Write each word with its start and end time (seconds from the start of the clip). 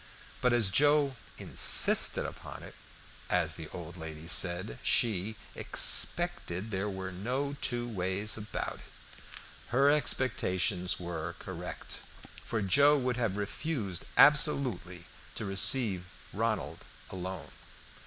But 0.41 0.51
as 0.51 0.71
Joe 0.71 1.15
"insisted 1.37 2.25
upon 2.25 2.63
it," 2.63 2.73
as 3.29 3.53
the 3.53 3.67
old 3.67 3.97
lady 3.97 4.25
said, 4.27 4.79
she 4.81 5.35
"expected 5.53 6.71
there 6.71 6.89
were 6.89 7.11
no 7.11 7.55
two 7.61 7.87
ways 7.87 8.35
about 8.35 8.79
it." 8.83 9.19
Her 9.67 9.91
expectations 9.91 10.99
were 10.99 11.35
correct, 11.37 11.99
for 12.43 12.63
Joe 12.63 12.97
would 12.97 13.17
have 13.17 13.37
refused 13.37 14.05
absolutely 14.17 15.05
to 15.35 15.45
receive 15.45 16.05
Ronald 16.33 16.83
alone. 17.11 17.51